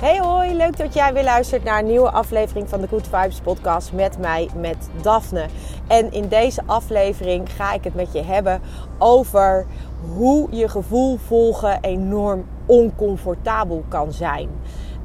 [0.00, 3.40] Hey hoi, leuk dat jij weer luistert naar een nieuwe aflevering van de Good Vibes
[3.40, 5.46] podcast met mij, met Daphne.
[5.88, 8.60] En in deze aflevering ga ik het met je hebben
[8.98, 9.66] over
[10.16, 14.48] hoe je gevoel volgen enorm oncomfortabel kan zijn.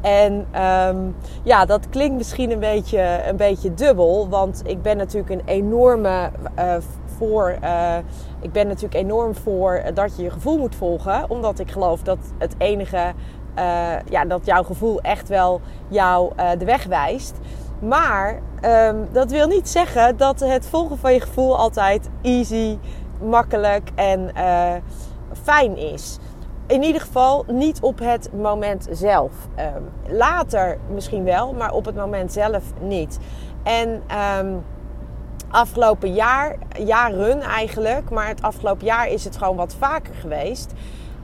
[0.02, 5.30] En um, ja, dat klinkt misschien een beetje, een beetje dubbel, want ik ben natuurlijk
[5.30, 6.76] een enorme uh,
[7.18, 7.58] voor.
[7.64, 7.98] Uh,
[8.42, 12.18] ik ben natuurlijk enorm voor dat je je gevoel moet volgen, omdat ik geloof dat
[12.38, 13.14] het enige,
[14.10, 17.34] ja, dat jouw gevoel echt wel jou de weg wijst.
[17.80, 22.78] Maar um, dat wil niet zeggen dat het volgen van je gevoel altijd easy,
[23.22, 24.32] makkelijk en
[25.44, 26.20] fijn is
[26.68, 29.32] in ieder geval niet op het moment zelf.
[29.60, 33.20] Um, later misschien wel, maar op het moment zelf niet.
[33.64, 34.04] En
[34.40, 34.64] um,
[35.50, 40.74] afgelopen jaar, jaren eigenlijk, maar het afgelopen jaar is het gewoon wat vaker geweest.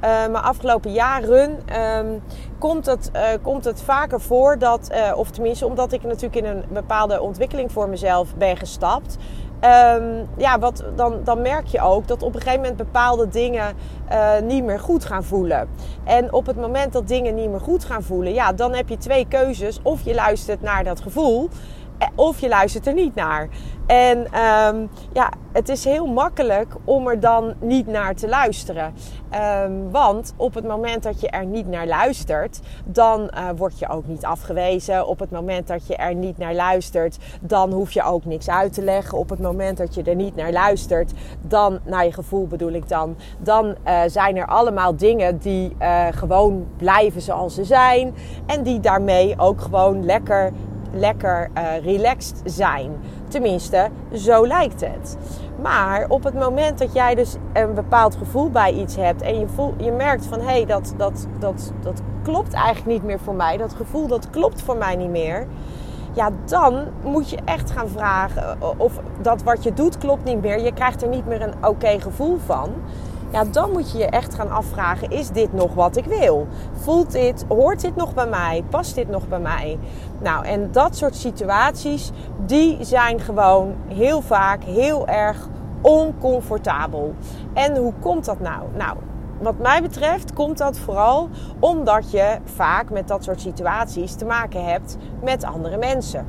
[0.04, 1.60] Uh, maar afgelopen jaren
[1.98, 2.22] um,
[2.58, 6.46] komt, het, uh, komt het vaker voor dat, uh, of tenminste omdat ik natuurlijk in
[6.46, 9.18] een bepaalde ontwikkeling voor mezelf ben gestapt,
[9.96, 13.76] Um, ja, wat, dan, dan merk je ook dat op een gegeven moment bepaalde dingen
[14.44, 15.70] niet meer goed gaan voelen.
[16.04, 18.98] En op het moment dat dingen niet meer goed gaan voelen, ja, dan heb je
[18.98, 19.80] twee keuzes.
[19.82, 21.56] Of je luistert naar dat gevoel, eh,
[22.16, 23.50] of je luistert er niet naar.
[23.86, 28.94] En um, ja, het is heel makkelijk om er dan niet naar te luisteren.
[29.64, 33.90] Um, want op het moment dat je er niet naar luistert, dan uh, word je
[33.90, 35.08] ook niet afgewezen.
[35.08, 38.74] Op het moment dat je er niet naar luistert, dan hoef je ook niks uit
[38.74, 39.18] te leggen.
[39.18, 41.12] Op het moment dat je er niet naar luistert,
[41.42, 46.06] dan, naar je gevoel bedoel ik dan, dan uh, zijn er allemaal dingen die uh,
[46.12, 48.14] gewoon blijven zoals ze zijn.
[48.46, 50.52] En die daarmee ook gewoon lekker
[50.94, 52.92] lekker uh, relaxed zijn.
[53.28, 55.18] Tenminste, zo lijkt het.
[55.62, 59.48] Maar op het moment dat jij dus een bepaald gevoel bij iets hebt en je,
[59.78, 63.58] je merkt van hé, hey, dat, dat, dat, dat klopt eigenlijk niet meer voor mij,
[63.58, 65.48] dat gevoel dat klopt voor mij niet meer.
[66.14, 70.42] Ja, dan moet je echt gaan vragen eh, of dat wat je doet klopt niet
[70.42, 70.60] meer.
[70.60, 72.70] Je krijgt er niet meer een oké gevoel van
[73.32, 76.48] ja, dan moet je je echt gaan afvragen: is dit nog wat ik wil?
[76.74, 78.64] Voelt dit, hoort dit nog bij mij?
[78.70, 79.80] Past dit nog bij mij?
[80.20, 82.12] Nou, en dat soort situaties,
[82.46, 85.48] die zijn gewoon heel vaak heel erg
[85.82, 87.14] oncomfortabel.
[87.54, 88.62] En hoe komt dat nou?
[88.76, 88.98] Nou,
[89.42, 94.66] wat mij betreft komt dat vooral omdat je vaak met dat soort situaties te maken
[94.66, 96.26] hebt met andere mensen.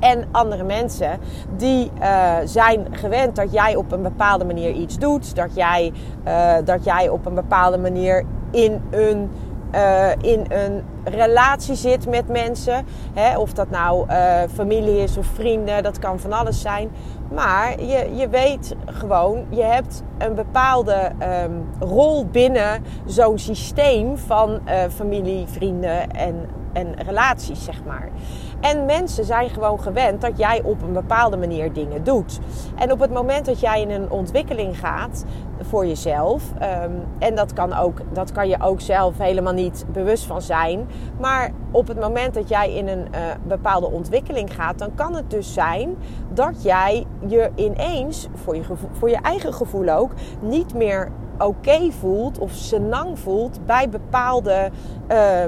[0.00, 1.18] En andere mensen
[1.56, 5.36] die uh, zijn gewend dat jij op een bepaalde manier iets doet.
[5.36, 5.92] Dat jij,
[6.26, 9.30] uh, dat jij op een bepaalde manier in een,
[9.74, 12.86] uh, in een relatie zit met mensen.
[13.14, 13.38] Hè?
[13.38, 14.06] Of dat nou
[14.54, 16.90] familie is of vrienden, dat kan van alles zijn.
[17.34, 21.10] Maar je, je weet gewoon, je hebt een bepaalde
[21.44, 24.60] um, rol binnen zo'n systeem van
[24.94, 28.08] familie, vrienden en, en relaties, zeg maar.
[28.60, 32.38] En mensen zijn gewoon gewend dat jij op een bepaalde manier dingen doet.
[32.76, 35.24] En op het moment dat jij in een ontwikkeling gaat
[35.60, 36.42] voor jezelf,
[36.84, 40.88] um, en dat kan, ook, dat kan je ook zelf helemaal niet bewust van zijn,
[41.20, 45.30] maar op het moment dat jij in een uh, bepaalde ontwikkeling gaat, dan kan het
[45.30, 45.96] dus zijn
[46.32, 51.08] dat jij je ineens, voor je, voor je eigen gevoel ook, niet meer
[51.38, 54.70] oké voelt of senang voelt bij bepaalde.
[55.12, 55.44] Uh,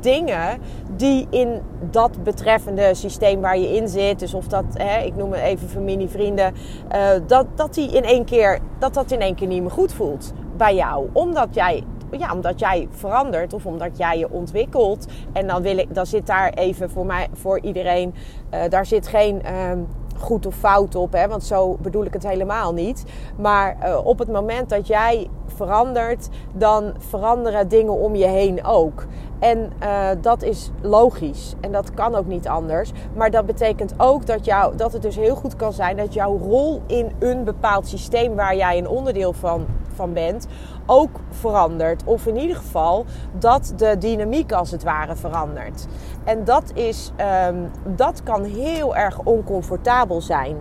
[0.00, 0.60] dingen
[0.96, 1.60] die in
[1.90, 5.68] dat betreffende systeem waar je in zit, dus of dat, hè, ik noem het even
[5.68, 6.54] familie, vrienden,
[6.94, 9.92] uh, dat, dat die in één keer, dat dat in één keer niet meer goed
[9.92, 11.08] voelt bij jou.
[11.12, 15.06] Omdat jij ja, omdat jij verandert of omdat jij je ontwikkelt.
[15.32, 18.14] En dan, wil ik, dan zit daar even voor, mij, voor iedereen,
[18.54, 19.70] uh, daar zit geen uh,
[20.18, 23.04] goed of fout op, hè, want zo bedoel ik het helemaal niet.
[23.36, 29.06] Maar uh, op het moment dat jij verandert, dan veranderen dingen om je heen ook.
[29.38, 32.92] En uh, dat is logisch en dat kan ook niet anders.
[33.14, 36.38] Maar dat betekent ook dat, jou, dat het dus heel goed kan zijn dat jouw
[36.38, 39.66] rol in een bepaald systeem waar jij een onderdeel van
[39.98, 40.46] van bent
[40.86, 42.02] ook verandert.
[42.04, 43.04] Of in ieder geval
[43.38, 45.86] dat de dynamiek als het ware verandert.
[46.24, 47.56] En dat, is, ehm,
[47.96, 50.56] dat kan heel erg oncomfortabel zijn.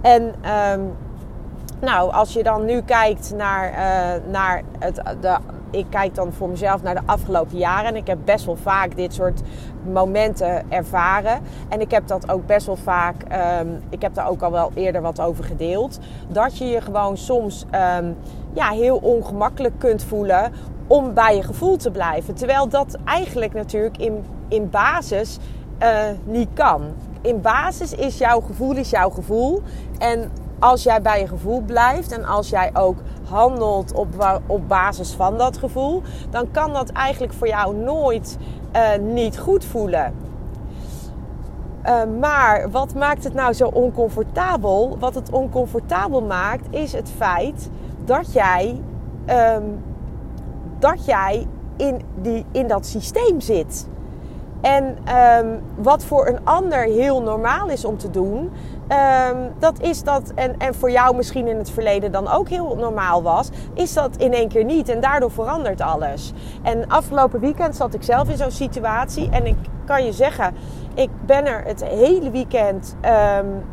[0.00, 0.80] En ehm,
[1.82, 5.36] nou, als je dan nu kijkt naar, uh, naar het, de
[5.72, 7.88] ik kijk dan voor mezelf naar de afgelopen jaren.
[7.88, 9.40] En ik heb best wel vaak dit soort
[9.92, 11.40] momenten ervaren.
[11.68, 13.14] En ik heb dat ook best wel vaak,
[13.60, 15.98] um, ik heb daar ook al wel eerder wat over gedeeld.
[16.28, 17.64] Dat je je gewoon soms
[17.98, 18.16] um,
[18.52, 20.52] ja, heel ongemakkelijk kunt voelen
[20.86, 22.34] om bij je gevoel te blijven.
[22.34, 25.38] Terwijl dat eigenlijk natuurlijk in, in basis
[25.82, 26.82] uh, niet kan.
[27.20, 29.62] In basis is jouw gevoel is jouw gevoel.
[29.98, 30.30] En
[30.62, 32.96] als jij bij je gevoel blijft en als jij ook
[33.28, 38.38] handelt op, op basis van dat gevoel, dan kan dat eigenlijk voor jou nooit
[38.76, 40.14] uh, niet goed voelen.
[41.86, 44.96] Uh, maar wat maakt het nou zo oncomfortabel?
[44.98, 47.70] Wat het oncomfortabel maakt, is het feit
[48.04, 48.80] dat jij,
[49.56, 49.82] um,
[50.78, 53.86] dat jij in, die, in dat systeem zit.
[54.60, 54.96] En
[55.38, 58.50] um, wat voor een ander heel normaal is om te doen,
[58.92, 62.76] um, dat is dat, en, en voor jou misschien in het verleden dan ook heel
[62.76, 64.88] normaal was, is dat in één keer niet.
[64.88, 66.32] En daardoor verandert alles.
[66.62, 69.28] En afgelopen weekend zat ik zelf in zo'n situatie.
[69.30, 70.54] En ik kan je zeggen,
[70.94, 72.96] ik ben er het hele weekend
[73.38, 73.64] um,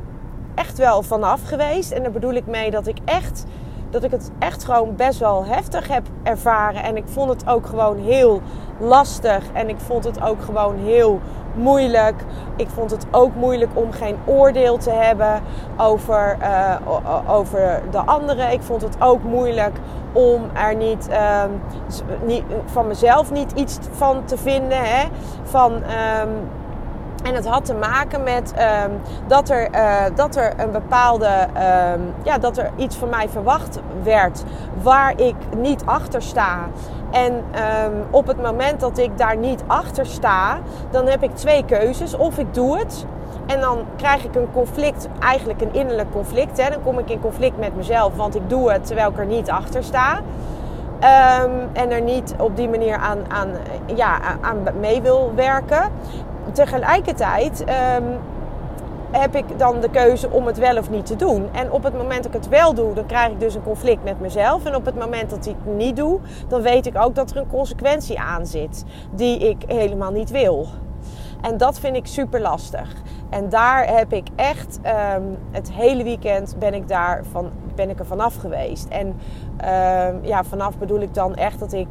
[0.55, 1.91] echt wel vanaf geweest.
[1.91, 3.45] En daar bedoel ik mee dat ik echt
[3.89, 6.83] dat ik het echt gewoon best wel heftig heb ervaren.
[6.83, 8.41] En ik vond het ook gewoon heel
[8.79, 9.43] lastig.
[9.53, 11.19] En ik vond het ook gewoon heel
[11.59, 12.23] moeilijk.
[12.55, 15.41] Ik vond het ook moeilijk om geen oordeel te hebben
[15.77, 16.75] over, uh,
[17.27, 18.51] over de anderen.
[18.51, 19.75] Ik vond het ook moeilijk
[20.11, 21.43] om er niet, uh,
[22.25, 24.83] niet van mezelf niet iets van te vinden.
[24.83, 25.07] Hè?
[25.43, 25.73] Van.
[25.73, 26.49] Um,
[27.23, 28.53] en het had te maken met
[28.85, 31.47] um, dat, er, uh, dat er een bepaalde.
[32.23, 34.43] Ja, dat er iets van mij verwacht werd
[34.81, 36.57] waar ik niet achter sta.
[37.11, 40.59] En um, op het moment dat ik daar niet achter sta,
[40.91, 42.17] dan heb ik twee keuzes.
[42.17, 43.05] Of ik doe het.
[43.45, 46.63] En dan krijg ik een conflict, eigenlijk een innerlijk conflict.
[46.63, 46.69] Hè.
[46.69, 49.49] Dan kom ik in conflict met mezelf, want ik doe het terwijl ik er niet
[49.49, 50.19] achter sta.
[51.43, 53.49] Um, en er niet op die manier aan, aan,
[53.95, 55.91] ja, aan mee wil werken
[56.51, 57.63] tegelijkertijd
[57.97, 58.19] um,
[59.11, 61.47] heb ik dan de keuze om het wel of niet te doen.
[61.51, 64.03] En op het moment dat ik het wel doe, dan krijg ik dus een conflict
[64.03, 64.65] met mezelf.
[64.65, 67.37] En op het moment dat ik het niet doe, dan weet ik ook dat er
[67.37, 70.67] een consequentie aan zit die ik helemaal niet wil.
[71.41, 72.93] En dat vind ik super lastig.
[73.29, 74.79] En daar heb ik echt
[75.15, 78.87] um, het hele weekend ben ik daar van, ben ik er vanaf geweest.
[78.87, 81.87] En um, ja, vanaf bedoel ik dan echt dat ik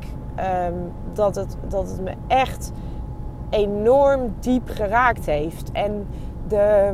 [1.12, 2.72] dat, het, dat het me echt
[3.50, 5.72] enorm diep geraakt heeft.
[5.72, 6.06] En,
[6.48, 6.92] de,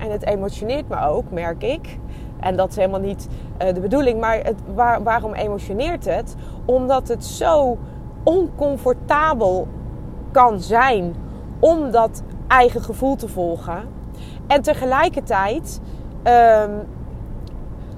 [0.00, 1.98] en het emotioneert me ook, merk ik.
[2.40, 3.28] En dat is helemaal niet
[3.62, 4.20] uh, de bedoeling.
[4.20, 6.34] Maar het, waar, waarom emotioneert het?
[6.64, 7.78] Omdat het zo
[8.22, 9.68] oncomfortabel
[10.30, 11.14] kan zijn
[11.58, 13.82] om dat eigen gevoel te volgen.
[14.46, 15.80] En tegelijkertijd
[16.24, 16.86] um,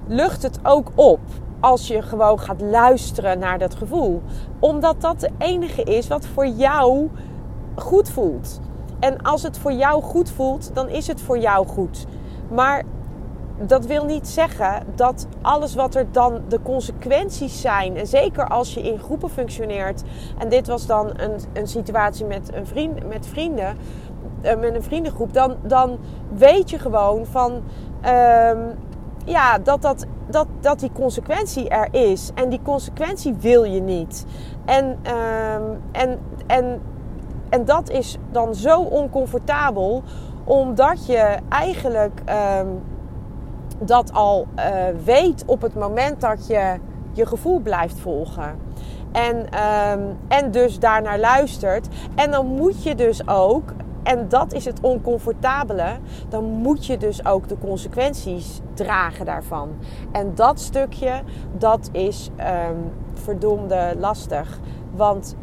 [0.07, 1.21] lucht het ook op
[1.61, 4.23] als je gewoon gaat luisteren naar dat gevoel.
[4.59, 7.11] Omdat dat de enige is wat voor jou
[7.75, 8.61] goed voelt.
[9.01, 12.07] En als het voor jou goed voelt, dan is het voor jou goed.
[12.49, 12.83] Maar
[13.59, 18.75] dat wil niet zeggen dat alles wat er dan de consequenties zijn, en zeker als
[18.75, 20.03] je in groepen functioneert,
[20.39, 23.77] en dit was dan een, een situatie met, een vriend, met vrienden,
[24.41, 25.99] eh, met een vriendengroep, dan, dan
[26.35, 28.75] weet je gewoon van um,
[29.25, 32.31] ja, dat, dat, dat, dat die consequentie er is.
[32.35, 34.25] En die consequentie wil je niet.
[34.65, 36.81] En, um, en, en
[37.55, 40.03] en dat is dan zo oncomfortabel,
[40.45, 42.23] omdat je eigenlijk
[42.61, 42.83] um,
[43.79, 44.65] dat al uh,
[45.05, 46.75] weet op het moment dat je
[47.13, 48.59] je gevoel blijft volgen.
[49.13, 51.89] En, um, en dus daarnaar luistert.
[52.15, 55.97] En dan moet je dus ook, en dat is het oncomfortabele,
[56.29, 59.69] dan moet je dus ook de consequenties dragen daarvan.
[60.13, 61.23] En dat stukje,
[61.59, 64.59] dat is um, verdomde lastig.
[64.95, 65.37] Want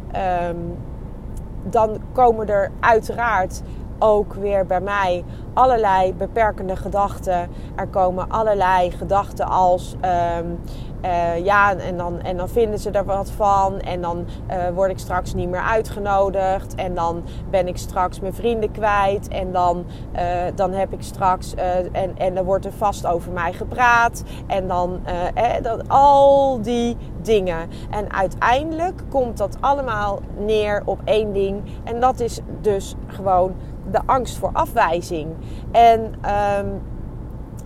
[1.64, 3.62] dan komen er uiteraard
[4.00, 7.50] ook weer bij mij allerlei beperkende gedachten.
[7.76, 9.96] Er komen allerlei gedachten als
[10.40, 10.60] um,
[11.06, 13.80] uh, ja, en dan, en dan vinden ze er wat van.
[13.80, 16.76] En dan uh, word ik straks niet meer uitgenodigd.
[16.76, 19.28] En dan ben ik straks mijn vrienden kwijt.
[19.28, 20.22] En dan, uh,
[20.56, 21.54] dan heb ik straks.
[21.92, 24.24] en, en dan wordt er vast over mij gepraat.
[24.48, 25.00] En dan
[25.34, 27.70] eh, dat, al die dingen.
[27.90, 31.64] En uiteindelijk komt dat allemaal neer op één ding.
[31.84, 33.56] En dat is dus gewoon
[33.92, 35.28] de angst voor afwijzing.
[35.72, 36.14] En.
[36.60, 36.82] Um,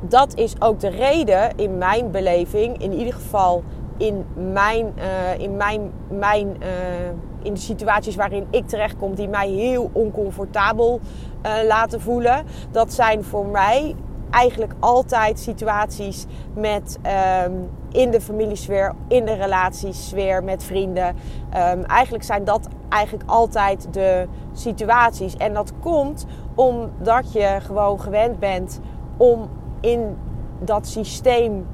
[0.07, 3.63] dat is ook de reden in mijn beleving, in ieder geval
[3.97, 6.67] in mijn, uh, in mijn, mijn uh,
[7.41, 10.99] in de situaties waarin ik terechtkom, die mij heel oncomfortabel
[11.45, 12.45] uh, laten voelen.
[12.71, 13.95] Dat zijn voor mij
[14.29, 16.99] eigenlijk altijd situaties met
[17.45, 21.07] um, in de familiesfeer, in de relatiesfeer met vrienden.
[21.07, 25.35] Um, eigenlijk zijn dat eigenlijk altijd de situaties.
[25.35, 28.79] En dat komt omdat je gewoon gewend bent
[29.17, 29.49] om
[29.85, 30.17] in
[30.59, 31.65] dat systeem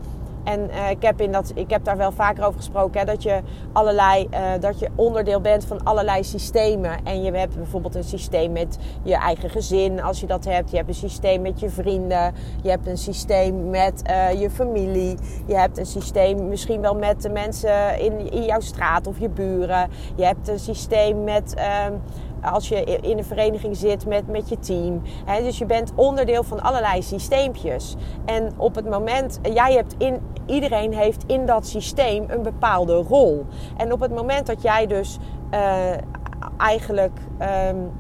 [0.44, 3.00] en uh, ik, heb in dat, ik heb daar wel vaker over gesproken.
[3.00, 3.41] Hè, dat, je
[3.72, 7.03] allerlei, uh, dat je onderdeel bent van allerlei systemen.
[7.03, 10.72] En je hebt bijvoorbeeld een systeem met je eigen gezin, als je dat hebt.
[10.72, 12.34] Je hebt een systeem met je vrienden.
[12.63, 15.18] Je hebt een systeem met uh, je familie.
[15.46, 19.30] Je hebt een systeem misschien wel met de mensen in, in jouw straat of je
[19.30, 19.89] buren.
[20.15, 21.53] Je hebt een systeem met
[22.41, 25.01] als je in een vereniging zit met, met je team.
[25.25, 27.95] dus je bent onderdeel van allerlei systeempjes.
[28.25, 33.45] En op het moment, jij hebt in, iedereen heeft in dat systeem een bepaalde rol.
[33.77, 35.17] En op het moment dat jij dus
[35.51, 35.91] uh,
[36.57, 37.19] eigenlijk.
[37.69, 37.91] Um,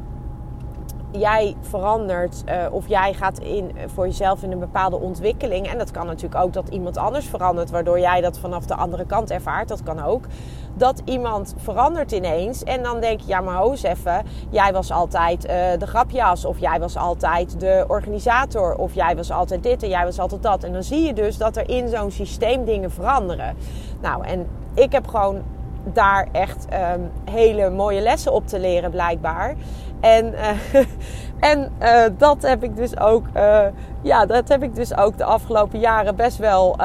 [1.11, 5.67] jij verandert uh, of jij gaat in, voor jezelf in een bepaalde ontwikkeling.
[5.67, 9.05] En dat kan natuurlijk ook dat iemand anders verandert, waardoor jij dat vanaf de andere
[9.05, 9.67] kant ervaart.
[9.67, 10.25] Dat kan ook
[10.73, 12.63] dat iemand verandert ineens.
[12.63, 16.45] En dan denk je, ja maar hoos even, jij was altijd uh, de grapjas.
[16.45, 18.75] Of jij was altijd de organisator.
[18.75, 20.63] Of jij was altijd dit en jij was altijd dat.
[20.63, 23.57] En dan zie je dus dat er in zo'n systeem dingen veranderen.
[24.01, 25.41] Nou, en ik heb gewoon
[25.83, 29.55] daar echt um, hele mooie lessen op te leren blijkbaar.
[30.01, 30.49] En, uh,
[31.51, 33.65] en uh, dat heb ik dus ook, uh,
[34.01, 36.75] ja, dat heb ik dus ook de afgelopen jaren best wel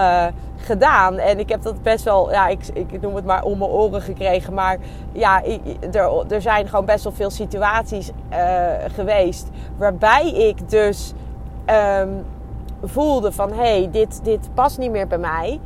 [0.57, 1.19] gedaan.
[1.19, 4.03] En ik heb dat best wel, ja, ik, ik noem het maar om mijn oren
[4.03, 4.55] gekregen.
[4.55, 4.79] Maar
[5.13, 5.43] ja,
[5.93, 8.11] er, er zijn gewoon best wel veel situaties
[8.95, 11.13] geweest waarbij ik dus
[12.01, 12.25] um,
[12.83, 15.61] voelde van, hé, hey, dit, dit past niet meer bij mij.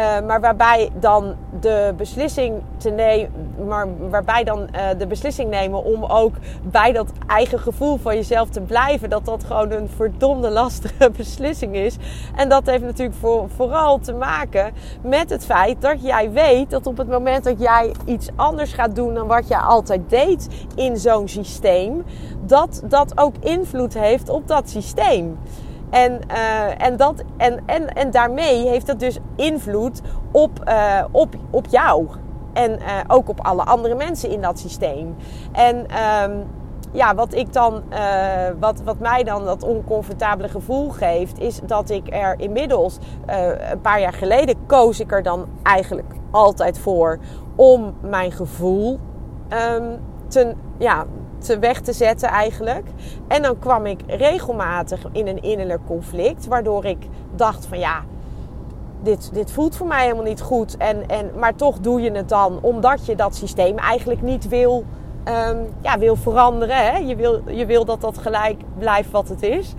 [0.00, 3.30] Uh, maar waarbij dan de beslissing te nemen,
[3.66, 8.48] maar waarbij dan uh, de beslissing nemen om ook bij dat eigen gevoel van jezelf
[8.48, 11.96] te blijven, dat dat gewoon een verdomde lastige beslissing is.
[12.36, 16.86] En dat heeft natuurlijk voor, vooral te maken met het feit dat jij weet dat
[16.86, 20.96] op het moment dat jij iets anders gaat doen dan wat jij altijd deed in
[20.96, 22.04] zo'n systeem,
[22.46, 25.38] dat dat ook invloed heeft op dat systeem.
[25.90, 31.34] En, uh, en, dat, en, en, en daarmee heeft dat dus invloed op, uh, op,
[31.50, 32.06] op jou.
[32.52, 32.76] En uh,
[33.08, 35.16] ook op alle andere mensen in dat systeem.
[35.52, 36.46] En um,
[36.92, 37.82] ja, wat ik dan,
[38.60, 42.98] wat, wat mij dan dat oncomfortabele gevoel geeft, is dat ik er inmiddels
[43.70, 47.18] een paar jaar geleden koos ik er dan eigenlijk altijd voor
[47.56, 48.98] om mijn gevoel
[49.74, 51.04] um, te, ja,
[51.44, 52.86] te weg te zetten eigenlijk.
[53.28, 58.02] En dan kwam ik regelmatig in een innerlijk conflict, waardoor ik dacht van ja,
[59.02, 60.76] dit, dit voelt voor mij helemaal niet goed.
[60.76, 64.84] En, en, maar toch doe je het dan omdat je dat systeem eigenlijk niet wil,
[65.24, 66.76] um, ja, wil veranderen.
[66.76, 66.98] Hè?
[66.98, 69.74] Je, wil, je wil dat dat gelijk blijft wat het is.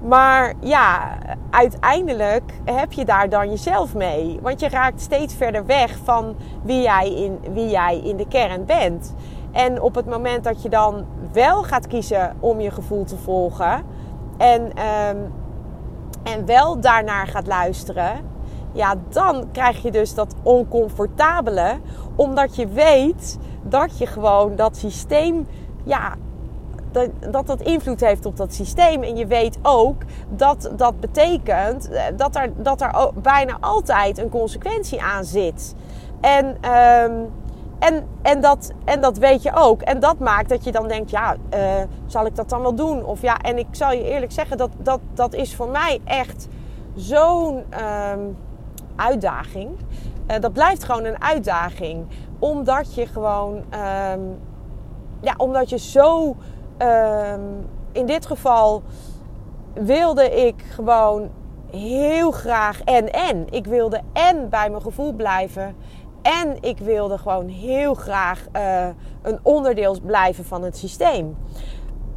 [0.00, 1.16] Maar ja,
[1.50, 4.38] uiteindelijk heb je daar dan jezelf mee.
[4.42, 8.64] Want je raakt steeds verder weg van wie jij in, wie jij in de kern
[8.64, 9.14] bent.
[9.54, 13.82] En op het moment dat je dan wel gaat kiezen om je gevoel te volgen
[14.36, 15.32] en, um,
[16.22, 18.12] en wel daarnaar gaat luisteren,
[18.72, 21.78] ja, dan krijg je dus dat oncomfortabele,
[22.16, 25.46] omdat je weet dat je gewoon dat systeem,
[25.84, 26.14] ja,
[26.92, 29.02] dat, dat dat invloed heeft op dat systeem.
[29.02, 34.30] En je weet ook dat dat betekent eh, dat er, dat er bijna altijd een
[34.30, 35.74] consequentie aan zit.
[36.20, 36.56] En.
[37.10, 37.42] Um,
[37.78, 39.82] en, en, dat, en dat weet je ook.
[39.82, 41.60] En dat maakt dat je dan denkt, ja, uh,
[42.06, 43.04] zal ik dat dan wel doen?
[43.04, 46.48] Of ja, en ik zal je eerlijk zeggen, dat, dat, dat is voor mij echt
[46.94, 47.64] zo'n
[48.12, 48.36] um,
[48.96, 49.70] uitdaging.
[50.30, 52.06] Uh, dat blijft gewoon een uitdaging.
[52.38, 54.38] Omdat je gewoon, um,
[55.20, 56.36] ja, omdat je zo,
[56.78, 58.82] um, in dit geval
[59.72, 61.30] wilde ik gewoon
[61.70, 63.46] heel graag en en.
[63.50, 65.76] Ik wilde en bij mijn gevoel blijven
[66.24, 68.86] en ik wilde gewoon heel graag uh,
[69.22, 71.36] een onderdeel blijven van het systeem.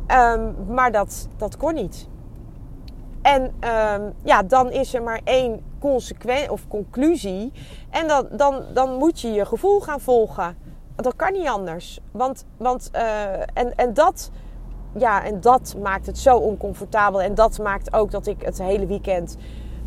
[0.08, 2.08] Um, maar dat, dat kon niet.
[3.22, 7.52] En um, ja, dan is er maar één consequentie of conclusie.
[7.90, 10.58] En dan, dan, dan moet je je gevoel gaan volgen.
[10.96, 12.00] Dat kan niet anders.
[12.12, 14.32] Want, want uh, en, en dat
[14.96, 17.22] ja, en dat maakt het zo oncomfortabel.
[17.22, 19.38] En dat maakt ook dat ik het hele weekend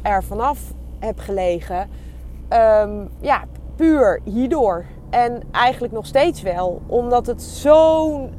[0.03, 0.61] er vanaf
[0.99, 1.91] heb gelegen.
[2.49, 3.45] Um, ja,
[3.81, 4.85] puur hierdoor.
[5.11, 8.33] En eigenlijk nog steeds wel, omdat het zo'n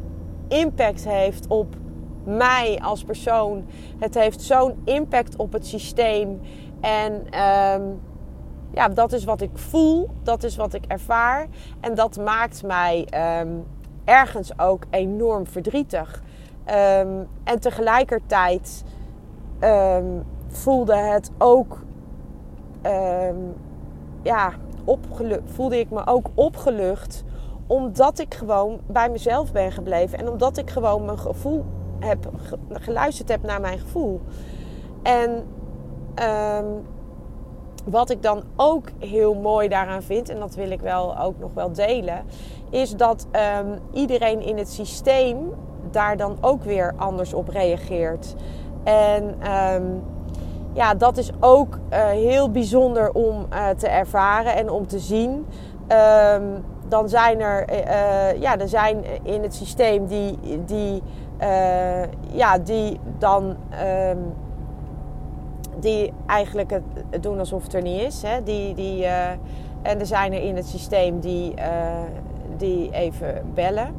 [0.47, 1.75] impact heeft op
[2.23, 3.65] mij als persoon.
[3.97, 6.39] Het heeft zo'n impact op het systeem.
[6.81, 7.99] En um,
[8.73, 11.47] ja, dat is wat ik voel, dat is wat ik ervaar.
[11.79, 13.49] En dat maakt mij ehm,
[14.05, 16.23] ergens ook enorm verdrietig.
[16.65, 18.83] Ehm, en tegelijkertijd
[19.59, 20.05] ehm,
[20.47, 21.83] voelde het ook,
[24.23, 24.53] ja,
[25.45, 27.23] voelde ik me ook opgelucht
[27.67, 31.65] omdat ik gewoon bij mezelf ben gebleven en omdat ik gewoon mijn gevoel
[31.99, 32.29] heb
[32.69, 34.21] geluisterd heb naar mijn gevoel.
[35.03, 35.43] En
[37.85, 41.53] wat ik dan ook heel mooi daaraan vind, en dat wil ik wel ook nog
[41.53, 42.23] wel delen,
[42.69, 43.27] is dat
[43.61, 45.37] um, iedereen in het systeem
[45.91, 48.35] daar dan ook weer anders op reageert.
[48.83, 50.03] En um,
[50.73, 55.45] ja, dat is ook uh, heel bijzonder om uh, te ervaren en om te zien.
[56.39, 61.03] Um, dan zijn er, uh, ja, er zijn in het systeem die, die,
[62.31, 63.55] ja, die dan
[65.79, 68.21] die eigenlijk het, doen alsof het er niet is.
[68.21, 68.43] Hè?
[68.43, 69.05] Die, die,
[69.81, 71.53] en er zijn er in het systeem die,
[72.57, 73.95] die even bellen.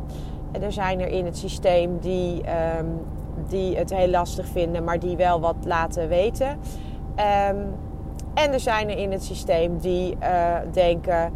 [0.52, 2.42] En er zijn er in het systeem die,
[2.78, 3.00] um,
[3.48, 6.48] die het heel lastig vinden, maar die wel wat laten weten.
[6.48, 7.74] Um,
[8.34, 11.32] en er zijn er in het systeem die uh, denken: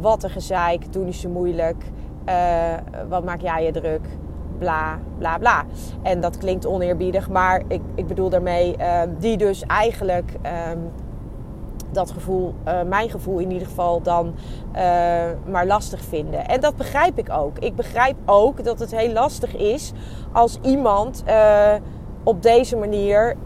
[0.00, 1.84] wat een gezeik, doe niet zo moeilijk.
[3.08, 4.08] wat maak jij je druk?
[4.58, 5.64] bla bla bla.
[6.02, 10.32] En dat klinkt oneerbiedig, maar ik, ik bedoel daarmee uh, die dus eigenlijk
[10.70, 10.90] um,
[11.98, 14.34] dat gevoel, uh, mijn gevoel in ieder geval, dan
[14.74, 14.82] uh,
[15.46, 16.48] maar lastig vinden.
[16.48, 17.58] En dat begrijp ik ook.
[17.58, 19.92] Ik begrijp ook dat het heel lastig is
[20.32, 21.72] als iemand uh,
[22.22, 23.36] op deze manier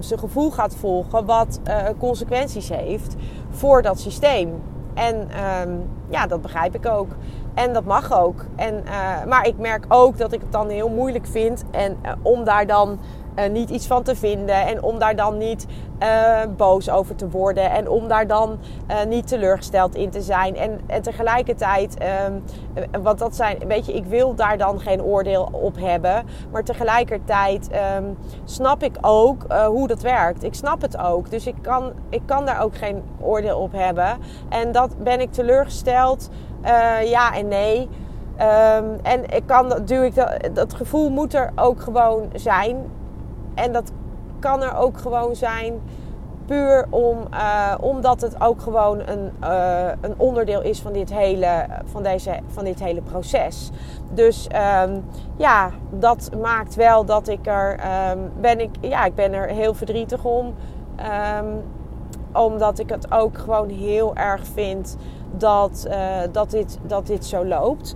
[0.00, 1.60] zijn gevoel gaat volgen, wat
[1.98, 3.14] consequenties heeft
[3.50, 4.62] voor dat systeem.
[4.94, 5.28] En
[5.62, 7.08] um, ja, dat begrijp ik ook.
[7.54, 8.44] En dat mag ook.
[8.56, 8.82] En,
[9.28, 11.64] maar ik merk ook dat ik het dan heel moeilijk vind.
[11.70, 12.98] En om daar dan
[13.36, 14.66] uh, niet iets van te vinden.
[14.66, 15.66] En om daar dan niet
[16.56, 17.70] boos over te worden.
[17.70, 18.58] En om daar dan
[19.08, 20.56] niet teleurgesteld in te zijn.
[20.56, 22.42] En, en tegelijkertijd, um,
[23.02, 26.24] want dat zijn, weet je, ik wil daar dan geen oordeel op hebben.
[26.52, 30.42] Maar tegelijkertijd um, snap ik ook hoe dat werkt.
[30.42, 31.30] Ik snap het ook.
[31.30, 34.18] Dus ik kan, ik kan daar ook geen oordeel op hebben.
[34.48, 36.28] En dat ben ik teleurgesteld.
[37.04, 37.88] Ja en nee.
[38.40, 42.76] Um, en ik kan, duw ik dat, dat gevoel moet er ook gewoon zijn.
[43.56, 43.92] En dat
[44.38, 45.80] kan er ook gewoon zijn.
[46.46, 51.66] Puur om, uh, omdat het ook gewoon een, uh, een onderdeel is van dit hele,
[51.84, 53.70] van deze, van dit hele proces.
[54.12, 54.48] Dus
[54.84, 55.04] um,
[55.36, 59.74] ja, dat maakt wel dat ik er um, ben ik, ja, ik ben er heel
[59.74, 60.54] verdrietig om.
[62.32, 64.96] omdat ik het ook gewoon heel erg vind
[65.30, 67.94] dat, uh, dat, dit, dat dit zo loopt.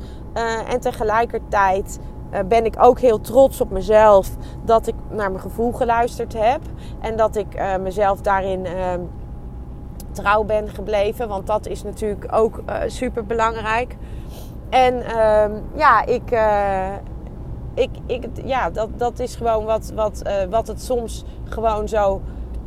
[0.69, 1.99] En tegelijkertijd
[2.49, 4.31] ben ik ook heel trots op mezelf
[4.65, 6.61] dat ik naar mijn gevoel geluisterd heb.
[7.01, 9.01] En dat ik mezelf daarin ehm,
[10.11, 11.29] trouw ben gebleven.
[11.29, 13.97] Want dat is natuurlijk ook super belangrijk.
[14.71, 16.31] En ehm, ja, ik,
[17.75, 22.21] ik, ik, ja dat, dat is gewoon wat, wat, wat het soms gewoon zo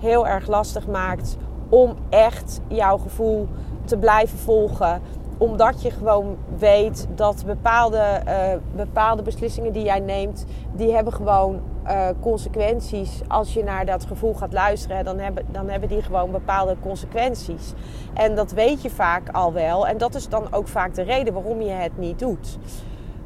[0.03, 1.37] heel erg lastig maakt
[1.69, 3.47] om echt jouw gevoel
[3.85, 5.01] te blijven volgen.
[5.37, 8.33] Omdat je gewoon weet dat bepaalde, uh,
[8.75, 13.21] bepaalde beslissingen die jij neemt, die hebben gewoon uh, consequenties.
[13.27, 17.73] Als je naar dat gevoel gaat luisteren, dan hebben, dan hebben die gewoon bepaalde consequenties.
[18.13, 19.87] En dat weet je vaak al wel.
[19.87, 22.57] En dat is dan ook vaak de reden waarom je het niet doet.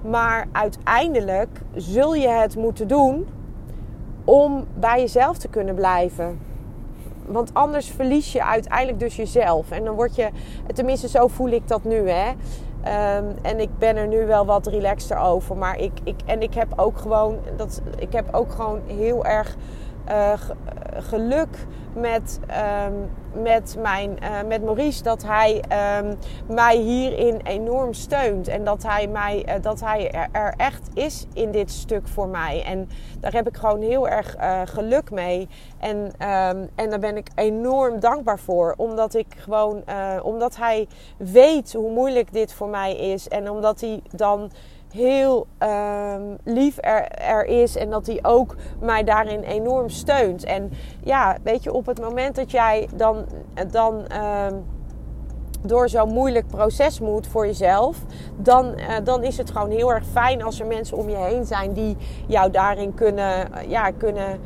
[0.01, 3.27] Maar uiteindelijk zul je het moeten doen
[4.23, 6.46] om bij jezelf te kunnen blijven.
[7.27, 9.71] Want anders verlies je uiteindelijk dus jezelf.
[9.71, 10.29] En dan word je,
[10.73, 12.29] tenminste zo voel ik dat nu hè.
[13.17, 15.57] Um, en ik ben er nu wel wat relaxter over.
[15.57, 19.55] Maar ik, ik, en ik heb ook gewoon, dat, ik heb ook gewoon heel erg
[20.09, 20.33] uh,
[20.97, 22.39] geluk met,
[22.87, 23.09] um,
[23.41, 25.03] met, mijn, uh, met Maurice.
[25.03, 25.63] Dat hij
[25.99, 26.15] um,
[26.55, 28.47] mij hierin enorm steunt.
[28.47, 32.63] En dat hij, mij, uh, dat hij er, echt is in dit stuk voor mij.
[32.65, 32.89] En
[33.19, 35.47] daar heb ik gewoon heel erg geluk mee.
[35.79, 38.73] En, um, en daar ben ik enorm dankbaar voor.
[38.77, 39.83] Omdat ik gewoon,
[40.23, 43.27] omdat hij weet hoe moeilijk dit voor mij is.
[43.27, 44.51] En omdat hij dan
[44.97, 50.43] heel um, lief er, er, is en dat hij ook mij daarin enorm steunt.
[50.43, 50.71] En
[51.03, 53.25] ja, weet je, op het moment dat jij dan,
[53.71, 54.05] dan
[54.51, 54.65] um,
[55.61, 57.97] door zo'n moeilijk proces moet voor jezelf,
[58.37, 61.45] dan, uh, dan is het gewoon heel erg fijn als er mensen om je heen
[61.45, 64.39] zijn die jou daarin kunnen, ja, kunnen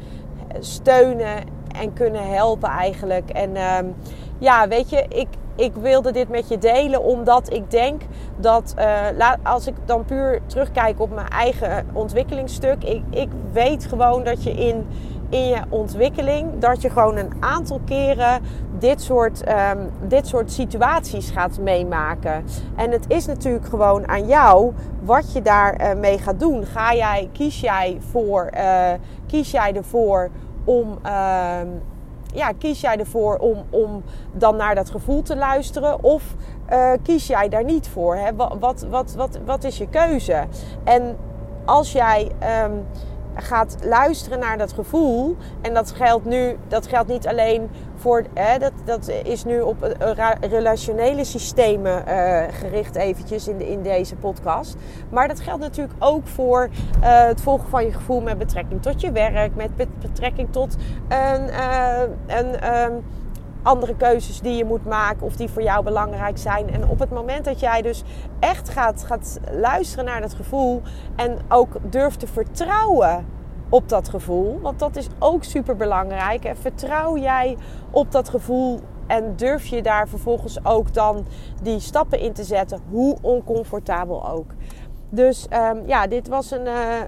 [0.59, 1.43] steunen
[1.79, 3.29] en kunnen helpen eigenlijk.
[3.29, 3.95] En um,
[4.37, 8.01] ja, weet je, ik, ik wilde dit met je delen omdat ik denk
[8.37, 8.75] dat
[9.17, 14.43] uh, als ik dan puur terugkijk op mijn eigen ontwikkelingsstuk, ik, ik weet gewoon dat
[14.43, 14.87] je in,
[15.29, 18.41] in je ontwikkeling dat je gewoon een aantal keren
[18.79, 22.43] dit soort, ehm, dit soort situaties gaat meemaken.
[22.75, 26.65] En het is natuurlijk gewoon aan jou wat je daarmee mee gaat doen.
[26.65, 28.91] Ga jij, kies jij voor, uh,
[29.27, 30.29] kies jij ervoor
[30.63, 30.97] om.
[31.01, 31.67] Ehm,
[32.33, 36.03] ja, kies jij ervoor om, om dan naar dat gevoel te luisteren?
[36.03, 36.23] Of
[36.71, 38.15] uh, kies jij daar niet voor?
[38.15, 38.35] Hè?
[38.35, 40.45] Wat, wat, wat, wat, wat is je keuze?
[40.83, 41.17] En
[41.65, 42.31] als jij
[42.63, 42.85] um,
[43.35, 48.59] gaat luisteren naar dat gevoel, en dat geldt nu, dat geldt niet alleen voor, hè,
[48.59, 49.95] dat, dat is nu op
[50.41, 54.75] relationele systemen uh, gericht eventjes in, de, in deze podcast.
[55.09, 56.69] Maar dat geldt natuurlijk ook voor
[57.01, 60.75] uh, het volgen van je gevoel met betrekking tot je werk, met betrekking tot
[61.07, 61.49] een,
[62.73, 63.03] um,
[63.63, 66.69] andere keuzes die je moet maken of die voor jou belangrijk zijn.
[66.69, 68.03] En op het moment dat jij dus
[68.39, 70.81] echt gaat, gaat luisteren naar dat gevoel
[71.15, 73.25] en ook durft te vertrouwen
[73.69, 76.45] op dat gevoel, want dat is ook super belangrijk.
[76.45, 77.57] En vertrouw jij
[77.91, 81.25] op dat gevoel en durf je daar vervolgens ook dan
[81.61, 84.51] die stappen in te zetten, hoe oncomfortabel ook.
[85.09, 86.99] Dus um, ja, dit was een, uh,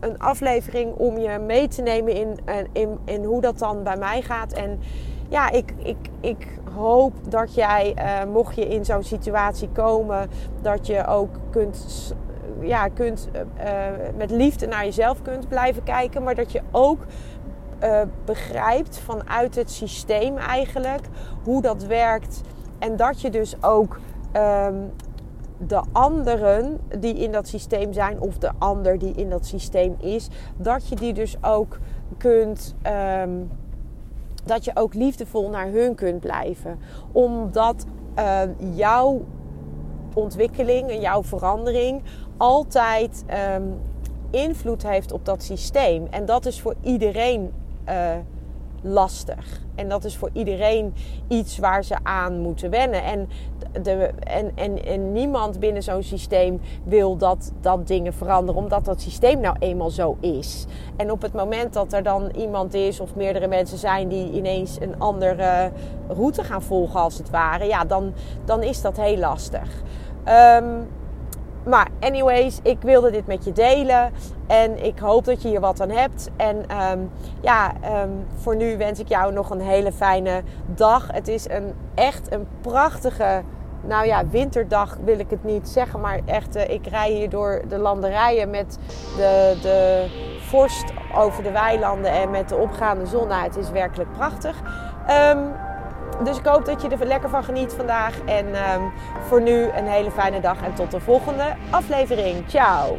[0.00, 2.38] een aflevering om je mee te nemen in,
[2.72, 4.52] in, in hoe dat dan bij mij gaat.
[4.52, 4.78] En
[5.30, 10.30] ja, ik, ik, ik hoop dat jij, uh, mocht je in zo'n situatie komen,
[10.62, 12.14] dat je ook kunt,
[12.60, 13.72] ja, kunt uh,
[14.16, 16.22] met liefde naar jezelf kunt blijven kijken.
[16.22, 16.98] Maar dat je ook
[18.24, 21.06] begrijpt vanuit het systeem eigenlijk
[21.44, 22.40] hoe dat werkt.
[22.78, 23.98] En dat je dus ook
[24.36, 24.92] um,
[25.58, 30.28] de anderen die in dat systeem zijn, of de ander die in dat systeem is,
[30.56, 31.78] dat je die dus ook
[32.18, 32.74] kunt.
[33.22, 33.50] Um,
[34.44, 36.78] dat je ook liefdevol naar hun kunt blijven.
[37.12, 37.86] Omdat
[38.18, 38.40] uh,
[38.74, 39.24] jouw
[40.14, 42.02] ontwikkeling en jouw verandering
[42.36, 43.24] altijd
[43.54, 43.80] um,
[44.30, 46.06] invloed heeft op dat systeem.
[46.10, 47.52] En dat is voor iedereen
[47.88, 48.10] uh,
[48.80, 49.60] lastig.
[49.74, 50.94] En dat is voor iedereen
[51.28, 53.04] iets waar ze aan moeten wennen.
[53.04, 53.28] En,
[53.82, 59.00] de, en, en, en niemand binnen zo'n systeem wil dat, dat dingen veranderen, omdat dat
[59.00, 60.66] systeem nou eenmaal zo is.
[60.96, 64.80] En op het moment dat er dan iemand is of meerdere mensen zijn die ineens
[64.80, 65.70] een andere
[66.08, 68.12] route gaan volgen, als het ware, ja, dan,
[68.44, 69.82] dan is dat heel lastig.
[70.28, 70.86] Um,
[71.64, 74.12] maar anyways, ik wilde dit met je delen.
[74.46, 76.30] En ik hoop dat je hier wat aan hebt.
[76.36, 81.06] En um, ja, um, voor nu wens ik jou nog een hele fijne dag.
[81.12, 83.42] Het is een, echt een prachtige,
[83.80, 86.00] nou ja, winterdag wil ik het niet zeggen.
[86.00, 88.78] Maar echt, uh, ik rij hier door de landerijen met
[89.16, 90.06] de, de
[90.40, 93.28] vorst over de weilanden en met de opgaande zon.
[93.28, 94.56] Nou, het is werkelijk prachtig.
[95.30, 95.52] Um,
[96.24, 98.14] dus ik hoop dat je er lekker van geniet vandaag.
[98.24, 98.92] En um,
[99.28, 102.44] voor nu een hele fijne dag en tot de volgende aflevering.
[102.48, 102.98] Ciao!